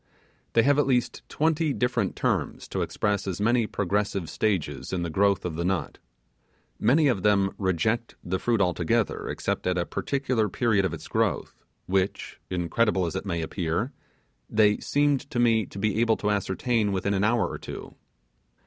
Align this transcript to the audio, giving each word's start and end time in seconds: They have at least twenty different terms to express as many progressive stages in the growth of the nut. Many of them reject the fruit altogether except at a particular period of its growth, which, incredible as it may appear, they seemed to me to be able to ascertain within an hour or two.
They 0.53 0.63
have 0.63 0.79
at 0.79 0.87
least 0.87 1.21
twenty 1.29 1.73
different 1.73 2.15
terms 2.15 2.67
to 2.69 2.81
express 2.81 3.27
as 3.27 3.39
many 3.39 3.67
progressive 3.67 4.31
stages 4.31 4.91
in 4.91 5.03
the 5.03 5.11
growth 5.11 5.45
of 5.45 5.55
the 5.57 5.63
nut. 5.63 5.99
Many 6.79 7.07
of 7.07 7.21
them 7.21 7.51
reject 7.59 8.15
the 8.23 8.39
fruit 8.39 8.61
altogether 8.61 9.29
except 9.29 9.67
at 9.67 9.77
a 9.77 9.85
particular 9.85 10.49
period 10.49 10.85
of 10.85 10.93
its 10.95 11.07
growth, 11.07 11.63
which, 11.85 12.39
incredible 12.49 13.05
as 13.05 13.15
it 13.15 13.27
may 13.27 13.43
appear, 13.43 13.91
they 14.49 14.79
seemed 14.79 15.29
to 15.29 15.37
me 15.37 15.67
to 15.67 15.77
be 15.77 15.99
able 16.01 16.17
to 16.17 16.31
ascertain 16.31 16.91
within 16.93 17.13
an 17.13 17.23
hour 17.23 17.47
or 17.47 17.59
two. 17.59 17.93